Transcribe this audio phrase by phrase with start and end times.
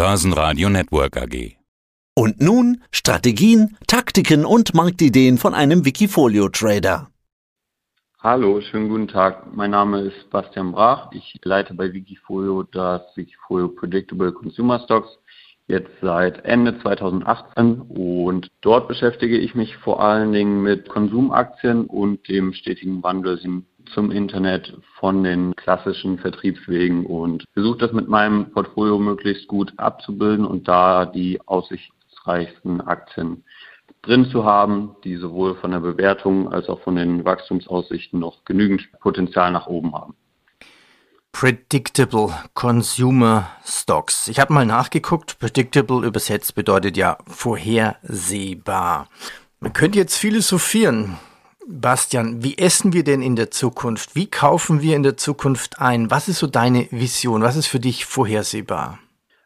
[0.00, 1.58] Börsenradio Network AG.
[2.16, 7.10] Und nun Strategien, Taktiken und Marktideen von einem Wikifolio-Trader.
[8.20, 9.54] Hallo, schönen guten Tag.
[9.54, 11.10] Mein Name ist Bastian Brach.
[11.12, 15.10] Ich leite bei Wikifolio das Wikifolio Predictable Consumer Stocks
[15.70, 22.28] jetzt seit Ende 2018 und dort beschäftige ich mich vor allen Dingen mit Konsumaktien und
[22.28, 28.50] dem stetigen Wandel hin zum Internet von den klassischen Vertriebswegen und versuche das mit meinem
[28.50, 33.44] Portfolio möglichst gut abzubilden und da die aussichtsreichsten Aktien
[34.02, 38.88] drin zu haben, die sowohl von der Bewertung als auch von den Wachstumsaussichten noch genügend
[39.00, 40.14] Potenzial nach oben haben.
[41.32, 44.28] Predictable Consumer Stocks.
[44.28, 45.38] Ich habe mal nachgeguckt.
[45.38, 49.08] Predictable übersetzt bedeutet ja vorhersehbar.
[49.60, 51.16] Man könnte jetzt philosophieren.
[51.66, 54.16] Bastian, wie essen wir denn in der Zukunft?
[54.16, 56.10] Wie kaufen wir in der Zukunft ein?
[56.10, 57.42] Was ist so deine Vision?
[57.42, 58.98] Was ist für dich vorhersehbar?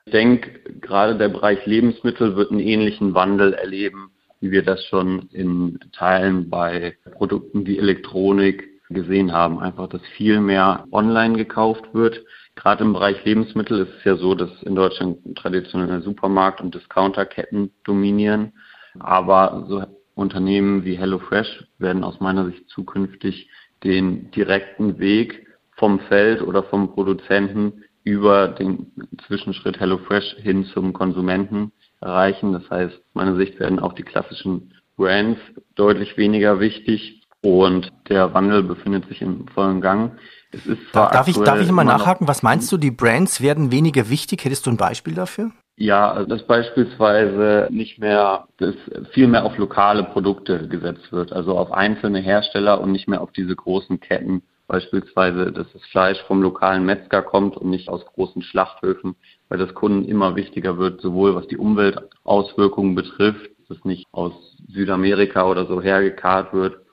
[0.07, 5.29] Ich denke, gerade der Bereich Lebensmittel wird einen ähnlichen Wandel erleben, wie wir das schon
[5.33, 9.61] in Teilen bei Produkten wie Elektronik gesehen haben.
[9.61, 12.25] Einfach, dass viel mehr online gekauft wird.
[12.55, 17.73] Gerade im Bereich Lebensmittel ist es ja so, dass in Deutschland traditionelle Supermarkt- und Discounterketten
[17.85, 18.53] dominieren.
[18.99, 23.51] Aber so Unternehmen wie HelloFresh werden aus meiner Sicht zukünftig
[23.83, 25.47] den direkten Weg
[25.77, 28.93] vom Feld oder vom Produzenten über den
[29.27, 32.53] Zwischenschritt HelloFresh hin zum Konsumenten erreichen.
[32.53, 35.41] Das heißt, meiner Sicht werden auch die klassischen Brands
[35.75, 40.13] deutlich weniger wichtig und der Wandel befindet sich im vollen Gang.
[40.51, 42.27] Es ist darf, ich, darf ich mal nachhaken?
[42.27, 44.45] Was meinst du, die Brands werden weniger wichtig?
[44.45, 45.51] Hättest du ein Beispiel dafür?
[45.77, 48.75] Ja, also dass beispielsweise nicht mehr, dass
[49.13, 53.33] viel mehr auf lokale Produkte gesetzt wird, also auf einzelne Hersteller und nicht mehr auf
[53.33, 54.43] diese großen Ketten.
[54.67, 59.17] Beispielsweise, dass das Fleisch vom lokalen Metzger kommt und nicht aus großen Schlachthöfen,
[59.51, 64.33] weil das Kunden immer wichtiger wird, sowohl was die Umweltauswirkungen betrifft, dass es nicht aus
[64.69, 66.84] Südamerika oder so hergekarrt wird,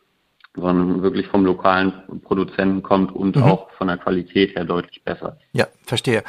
[0.56, 1.94] sondern wirklich vom lokalen
[2.24, 3.44] Produzenten kommt und mhm.
[3.44, 5.38] auch von der Qualität her deutlich besser.
[5.54, 6.24] Ja, verstehe.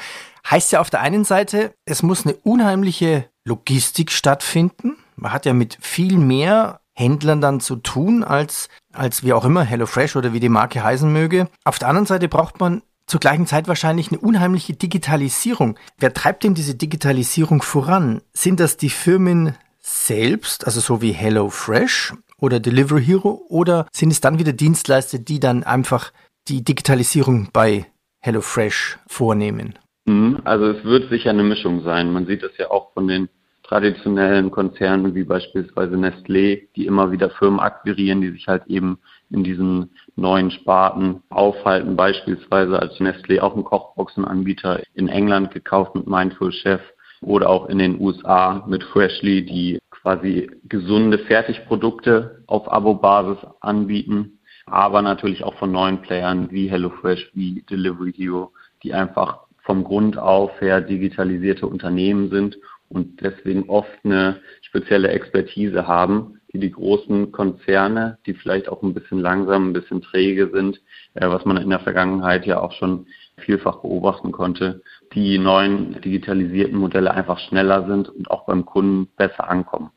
[0.48, 4.96] Heißt ja auf der einen Seite, es muss eine unheimliche Logistik stattfinden.
[5.16, 9.62] Man hat ja mit viel mehr Händlern dann zu tun, als, als wie auch immer
[9.62, 11.48] HelloFresh oder wie die Marke heißen möge.
[11.64, 15.78] Auf der anderen Seite braucht man zur gleichen Zeit wahrscheinlich eine unheimliche Digitalisierung.
[15.98, 18.22] Wer treibt denn diese Digitalisierung voran?
[18.32, 24.20] Sind das die Firmen selbst, also so wie HelloFresh oder Delivery Hero, oder sind es
[24.20, 26.12] dann wieder Dienstleister, die dann einfach
[26.48, 27.86] die Digitalisierung bei
[28.18, 29.78] HelloFresh vornehmen?
[30.06, 32.12] Mhm, also es wird sicher eine Mischung sein.
[32.12, 33.28] Man sieht das ja auch von den
[33.62, 38.98] traditionellen Konzernen wie beispielsweise Nestlé, die immer wieder Firmen akquirieren, die sich halt eben
[39.30, 41.96] in diesen neuen Sparten aufhalten.
[41.96, 46.80] Beispielsweise als Nestlé auch einen Kochboxenanbieter in England gekauft mit Mindful Chef
[47.20, 55.00] oder auch in den USA mit Freshly, die quasi gesunde Fertigprodukte auf Abo-Basis anbieten, aber
[55.00, 58.52] natürlich auch von neuen Playern wie HelloFresh, wie Delivery Hero,
[58.82, 62.58] die einfach vom Grund auf her digitalisierte Unternehmen sind
[62.88, 68.92] und deswegen oft eine spezielle Expertise haben, die die großen Konzerne, die vielleicht auch ein
[68.92, 70.82] bisschen langsam, ein bisschen träge sind,
[71.14, 73.06] äh, was man in der Vergangenheit ja auch schon
[73.38, 74.82] vielfach beobachten konnte,
[75.14, 79.90] die neuen digitalisierten Modelle einfach schneller sind und auch beim Kunden besser ankommen.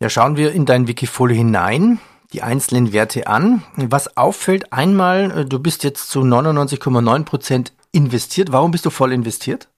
[0.00, 1.98] Ja, schauen wir in dein Wikifolio hinein
[2.32, 3.62] die einzelnen Werte an.
[3.76, 8.52] Was auffällt, einmal, äh, du bist jetzt zu 99,9 Prozent investiert.
[8.52, 9.68] Warum bist du voll investiert?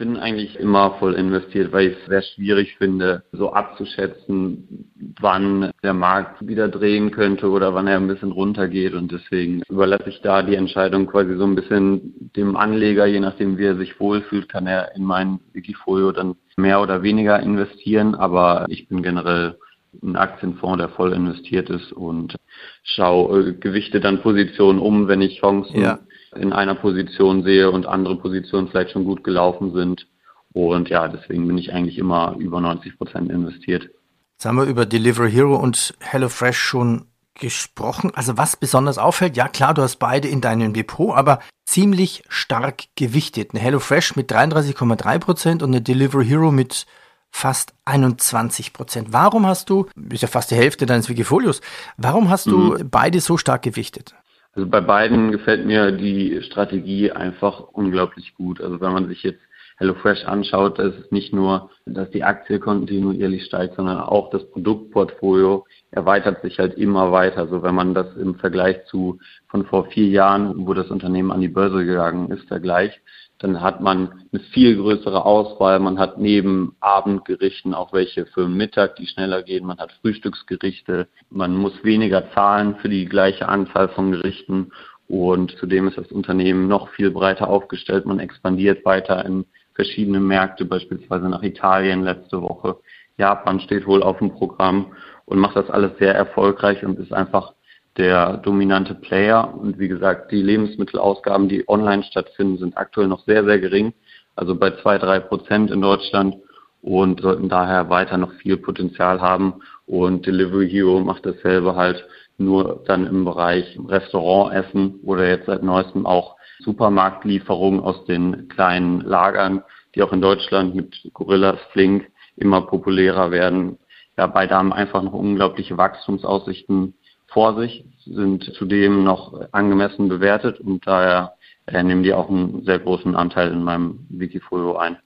[0.00, 4.88] Bin eigentlich immer voll investiert, weil ich es sehr schwierig finde, so abzuschätzen,
[5.20, 8.94] wann der Markt wieder drehen könnte oder wann er ein bisschen runtergeht.
[8.94, 13.58] Und deswegen überlasse ich da die Entscheidung quasi so ein bisschen dem Anleger, je nachdem
[13.58, 18.14] wie er sich wohlfühlt, kann er in mein Wikifolio dann mehr oder weniger investieren.
[18.14, 19.58] Aber ich bin generell
[20.02, 22.36] ein Aktienfonds, der voll investiert ist und
[22.84, 25.98] schaue, äh, gewichte dann Positionen um, wenn ich Chancen ja
[26.36, 30.06] in einer Position sehe und andere Positionen vielleicht schon gut gelaufen sind.
[30.52, 33.88] Und ja, deswegen bin ich eigentlich immer über 90 Prozent investiert.
[34.32, 38.12] Jetzt haben wir über Delivery Hero und HelloFresh schon gesprochen.
[38.14, 42.84] Also was besonders auffällt, ja klar, du hast beide in deinem Depot, aber ziemlich stark
[42.96, 43.50] gewichtet.
[43.52, 46.86] Eine HelloFresh mit 33,3 Prozent und eine Delivery Hero mit
[47.30, 49.12] fast 21 Prozent.
[49.12, 51.60] Warum hast du, ist ja fast die Hälfte deines Wikifolios,
[51.96, 52.50] warum hast mhm.
[52.50, 54.14] du beide so stark gewichtet?
[54.60, 58.60] Also bei beiden gefällt mir die Strategie einfach unglaublich gut.
[58.60, 59.40] Also wenn man sich jetzt
[59.78, 65.64] HelloFresh anschaut, ist es nicht nur, dass die Aktie kontinuierlich steigt, sondern auch das Produktportfolio
[65.92, 67.46] erweitert sich halt immer weiter.
[67.46, 69.18] So wenn man das im Vergleich zu
[69.48, 73.00] von vor vier Jahren, wo das Unternehmen an die Börse gegangen ist, vergleicht,
[73.40, 75.80] dann hat man eine viel größere Auswahl.
[75.80, 79.66] Man hat neben Abendgerichten auch welche für Mittag, die schneller gehen.
[79.66, 81.08] Man hat Frühstücksgerichte.
[81.30, 84.72] Man muss weniger zahlen für die gleiche Anzahl von Gerichten.
[85.08, 88.04] Und zudem ist das Unternehmen noch viel breiter aufgestellt.
[88.04, 92.76] Man expandiert weiter in verschiedene Märkte, beispielsweise nach Italien letzte Woche.
[93.16, 94.92] Japan steht wohl auf dem Programm
[95.24, 97.54] und macht das alles sehr erfolgreich und ist einfach
[97.96, 99.52] der dominante Player.
[99.54, 103.92] Und wie gesagt, die Lebensmittelausgaben, die online stattfinden, sind aktuell noch sehr, sehr gering.
[104.36, 106.36] Also bei zwei, drei Prozent in Deutschland
[106.82, 109.62] und sollten daher weiter noch viel Potenzial haben.
[109.86, 112.06] Und Delivery Hero macht dasselbe halt
[112.38, 119.62] nur dann im Bereich Restaurantessen oder jetzt seit neuestem auch Supermarktlieferungen aus den kleinen Lagern,
[119.94, 123.78] die auch in Deutschland mit Gorillas Flink immer populärer werden.
[124.16, 126.94] Ja, beide haben einfach noch unglaubliche Wachstumsaussichten
[127.30, 131.34] vor sich, sind zudem noch angemessen bewertet und daher
[131.66, 134.96] äh, nehmen die auch einen sehr großen Anteil in meinem Wikifolio ein.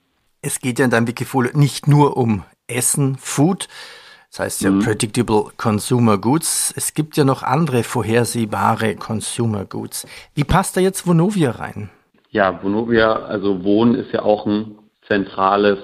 [0.41, 3.67] Es geht ja in deinem Wikifolio nicht nur um Essen, Food,
[4.31, 4.79] das heißt ja mhm.
[4.79, 6.73] Predictable Consumer Goods.
[6.75, 10.05] Es gibt ja noch andere vorhersehbare Consumer Goods.
[10.33, 11.89] Wie passt da jetzt Vonovia rein?
[12.31, 14.75] Ja, Vonovia, also Wohnen ist ja auch ein
[15.07, 15.79] zentrales,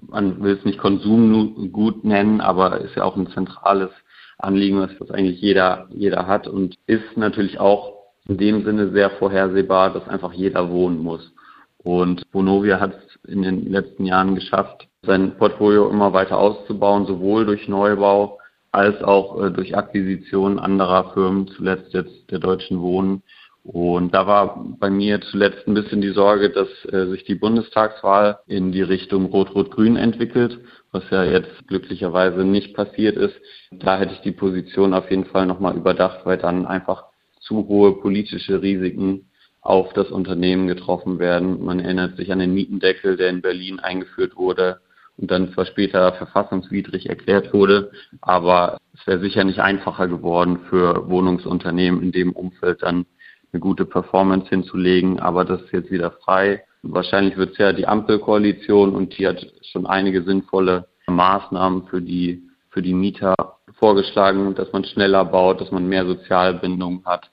[0.00, 3.90] man will es nicht Konsumgut nennen, aber ist ja auch ein zentrales
[4.38, 7.94] Anliegen, was, was eigentlich jeder, jeder hat und ist natürlich auch
[8.28, 11.32] in dem Sinne sehr vorhersehbar, dass einfach jeder wohnen muss.
[11.78, 17.46] Und Vonovia hat es in den letzten Jahren geschafft, sein Portfolio immer weiter auszubauen, sowohl
[17.46, 18.38] durch Neubau
[18.72, 23.22] als auch äh, durch Akquisition anderer Firmen, zuletzt jetzt der Deutschen Wohnen.
[23.62, 28.38] Und da war bei mir zuletzt ein bisschen die Sorge, dass äh, sich die Bundestagswahl
[28.46, 30.58] in die Richtung Rot-Rot-Grün entwickelt,
[30.96, 33.34] was ja jetzt glücklicherweise nicht passiert ist.
[33.70, 37.04] Da hätte ich die Position auf jeden Fall nochmal überdacht, weil dann einfach
[37.40, 41.64] zu hohe politische Risiken auf das Unternehmen getroffen werden.
[41.64, 44.80] Man erinnert sich an den Mietendeckel, der in Berlin eingeführt wurde
[45.18, 47.90] und dann zwar später verfassungswidrig erklärt wurde,
[48.20, 53.06] aber es wäre sicher nicht einfacher geworden für Wohnungsunternehmen in dem Umfeld dann
[53.52, 56.64] eine gute Performance hinzulegen, aber das ist jetzt wieder frei.
[56.92, 62.42] Wahrscheinlich wird es ja die Ampelkoalition und die hat schon einige sinnvolle Maßnahmen für die,
[62.70, 63.34] für die Mieter
[63.78, 67.30] vorgeschlagen, dass man schneller baut, dass man mehr Sozialbindung hat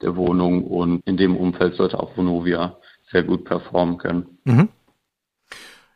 [0.00, 2.76] der Wohnung und in dem Umfeld sollte auch Vonovia
[3.10, 4.38] sehr gut performen können.
[4.44, 4.68] Mhm.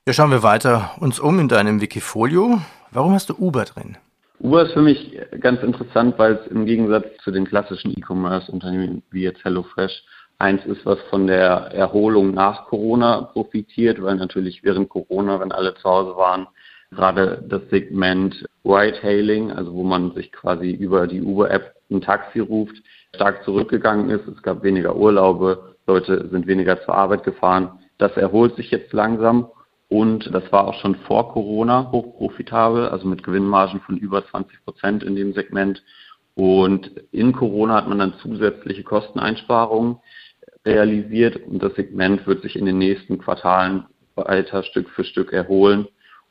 [0.07, 2.61] Ja, schauen wir weiter uns um in deinem Wikifolio.
[2.93, 3.97] Warum hast du Uber drin?
[4.39, 9.23] Uber ist für mich ganz interessant, weil es im Gegensatz zu den klassischen E-Commerce-Unternehmen wie
[9.23, 10.05] jetzt HelloFresh
[10.39, 15.75] eins ist, was von der Erholung nach Corona profitiert, weil natürlich während Corona, wenn alle
[15.75, 16.47] zu Hause waren,
[16.91, 22.77] gerade das Segment Ride-Hailing, also wo man sich quasi über die Uber-App ein Taxi ruft,
[23.15, 24.27] stark zurückgegangen ist.
[24.29, 27.79] Es gab weniger Urlaube, Leute sind weniger zur Arbeit gefahren.
[27.99, 29.49] Das erholt sich jetzt langsam
[29.89, 35.03] und das war auch schon vor Corona hochprofitabel, also mit Gewinnmargen von über 20 Prozent
[35.03, 35.83] in dem Segment.
[36.35, 39.99] Und in Corona hat man dann zusätzliche Kosteneinsparungen
[40.67, 43.85] realisiert und das Segment wird sich in den nächsten Quartalen
[44.17, 45.87] weiter Stück für Stück erholen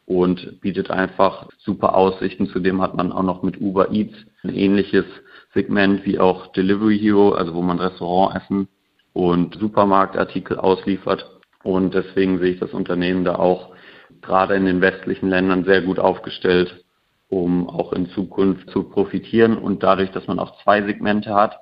[0.05, 2.47] und bietet einfach super Aussichten.
[2.47, 5.05] Zudem hat man auch noch mit Uber Eats ein ähnliches
[5.53, 8.67] Segment wie auch Delivery Hero, also wo man Restaurantessen
[9.13, 11.31] und Supermarktartikel ausliefert.
[11.63, 13.73] Und deswegen sehe ich das Unternehmen da auch
[14.21, 16.83] gerade in den westlichen Ländern sehr gut aufgestellt,
[17.29, 19.57] um auch in Zukunft zu profitieren.
[19.57, 21.57] Und dadurch, dass man auch zwei Segmente hat,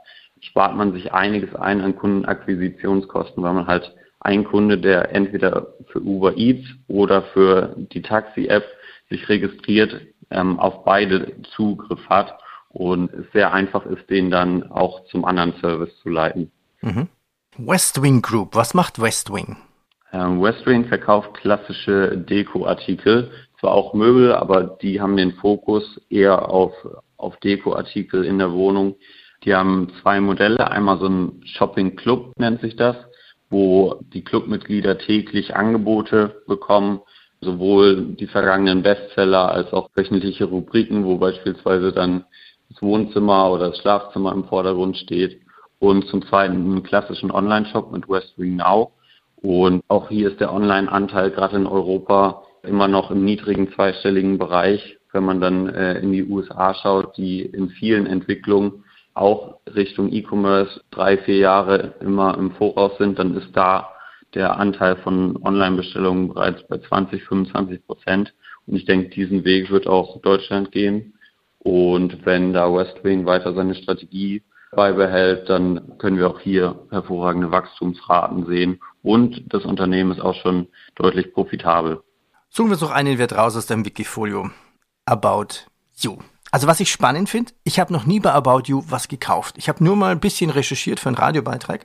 [0.48, 6.00] spart man sich einiges ein an Kundenakquisitionskosten, weil man halt einen Kunde, der entweder für
[6.00, 8.64] Uber Eats oder für die Taxi-App
[9.10, 15.06] sich registriert, ähm, auf beide Zugriff hat und es sehr einfach ist, den dann auch
[15.06, 16.52] zum anderen Service zu leiten.
[16.82, 17.08] Mhm.
[17.58, 19.58] Westwing Group, was macht Westwing?
[20.12, 26.74] Ähm, Westwing verkauft klassische Dekoartikel, zwar auch Möbel, aber die haben den Fokus eher auf,
[27.18, 28.96] auf Dekoartikel in der Wohnung.
[29.44, 32.96] Die haben zwei Modelle, einmal so ein Shopping Club nennt sich das,
[33.50, 37.02] wo die Clubmitglieder täglich Angebote bekommen,
[37.42, 42.26] sowohl die vergangenen Bestseller als auch wöchentliche Rubriken, wo beispielsweise dann
[42.70, 45.42] das Wohnzimmer oder das Schlafzimmer im Vordergrund steht.
[45.80, 48.94] Und zum Zweiten einen klassischen Online-Shop mit Westwing Now,
[49.44, 54.98] und auch hier ist der Online-Anteil gerade in Europa immer noch im niedrigen zweistelligen Bereich.
[55.12, 60.82] Wenn man dann äh, in die USA schaut, die in vielen Entwicklungen auch Richtung E-Commerce
[60.92, 63.90] drei, vier Jahre immer im Voraus sind, dann ist da
[64.34, 68.34] der Anteil von Online-Bestellungen bereits bei 20, 25 Prozent.
[68.66, 71.14] Und ich denke, diesen Weg wird auch Deutschland gehen.
[71.60, 74.44] Und wenn da Westwing weiter seine Strategie
[74.76, 78.80] beibehält, dann können wir auch hier hervorragende Wachstumsraten sehen.
[79.04, 82.02] Und das Unternehmen ist auch schon deutlich profitabel.
[82.50, 84.50] Suchen wir uns noch einen Wert raus aus deinem Wikifolio.
[85.06, 85.68] About
[85.98, 86.18] You.
[86.54, 89.56] Also was ich spannend finde, ich habe noch nie bei About You was gekauft.
[89.58, 91.84] Ich habe nur mal ein bisschen recherchiert für einen Radiobeitrag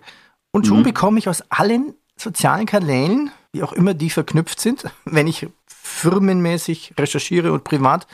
[0.50, 0.82] und schon mhm.
[0.82, 6.92] bekomme ich aus allen sozialen Kanälen, wie auch immer die verknüpft sind, wenn ich firmenmäßig
[6.98, 8.06] recherchiere und privat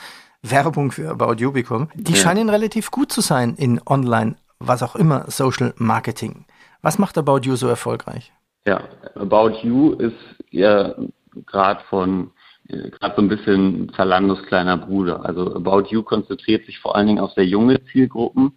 [0.43, 2.19] Werbung für About You bekomme, die ja.
[2.19, 6.45] scheinen relativ gut zu sein in Online, was auch immer, Social Marketing.
[6.81, 8.31] Was macht About You so erfolgreich?
[8.65, 8.81] Ja,
[9.15, 10.15] About You ist
[10.51, 10.95] ja
[11.47, 12.31] gerade von
[12.67, 15.25] gerade so ein bisschen Zalandos kleiner Bruder.
[15.25, 18.53] Also About You konzentriert sich vor allen Dingen auf sehr junge Zielgruppen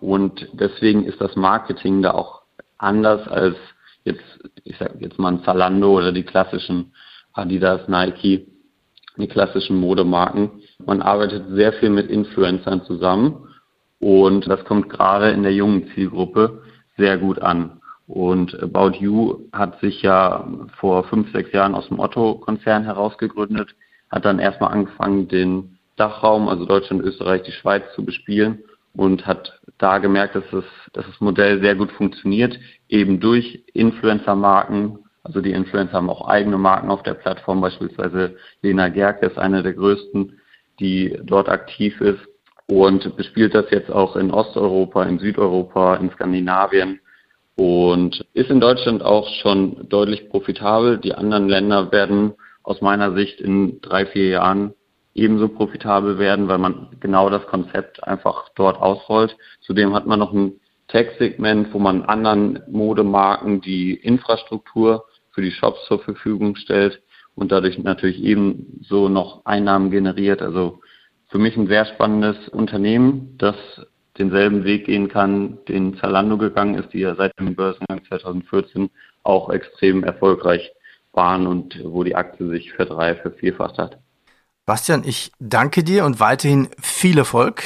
[0.00, 2.42] und deswegen ist das Marketing da auch
[2.78, 3.56] anders als
[4.04, 4.22] jetzt,
[4.64, 6.94] ich sag jetzt mal ein Zalando oder die klassischen
[7.32, 8.46] Adidas, Nike,
[9.16, 10.62] die klassischen Modemarken.
[10.84, 13.48] Man arbeitet sehr viel mit Influencern zusammen
[13.98, 16.62] und das kommt gerade in der jungen Zielgruppe
[16.96, 17.79] sehr gut an.
[18.10, 20.44] Und About You hat sich ja
[20.80, 23.76] vor fünf, sechs Jahren aus dem Otto-Konzern herausgegründet,
[24.10, 28.64] hat dann erstmal angefangen, den Dachraum, also Deutschland, Österreich, die Schweiz zu bespielen
[28.96, 34.98] und hat da gemerkt, dass, es, dass das Modell sehr gut funktioniert, eben durch Influencer-Marken.
[35.22, 39.62] Also die Influencer haben auch eigene Marken auf der Plattform, beispielsweise Lena Gerke ist eine
[39.62, 40.40] der größten,
[40.80, 42.26] die dort aktiv ist
[42.66, 46.98] und bespielt das jetzt auch in Osteuropa, in Südeuropa, in Skandinavien
[47.60, 50.96] und ist in Deutschland auch schon deutlich profitabel.
[50.96, 54.72] Die anderen Länder werden aus meiner Sicht in drei, vier Jahren
[55.12, 59.36] ebenso profitabel werden, weil man genau das Konzept einfach dort ausrollt.
[59.60, 60.54] Zudem hat man noch ein
[60.88, 67.02] Tech-Segment, wo man anderen Modemarken die Infrastruktur für die Shops zur Verfügung stellt
[67.34, 70.40] und dadurch natürlich ebenso noch Einnahmen generiert.
[70.40, 70.80] Also
[71.28, 73.56] für mich ein sehr spannendes Unternehmen, das
[74.18, 78.90] denselben Weg gehen kann, den Zalando gegangen ist, die ja seit dem Börsengang 2014
[79.22, 80.72] auch extrem erfolgreich
[81.12, 83.98] waren und wo die Aktie sich verdrei, vervierfacht hat.
[84.66, 87.62] Bastian, ich danke dir und weiterhin viel Erfolg.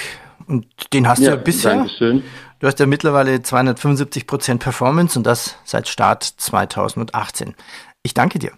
[0.46, 1.74] Und den hast ja, du ja bisher.
[1.74, 2.22] Dankeschön.
[2.60, 7.54] Du hast ja mittlerweile 275 Prozent Performance und das seit Start 2018.
[8.02, 8.52] Ich danke dir.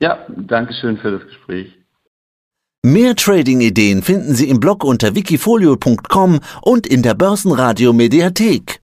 [0.00, 1.76] Ja, danke schön für das Gespräch.
[2.88, 8.80] Mehr Trading-Ideen finden Sie im Blog unter wikifolio.com und in der Börsenradio Mediathek.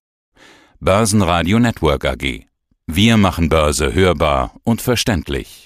[0.79, 2.45] Börsenradio Network AG.
[2.85, 5.64] Wir machen Börse hörbar und verständlich.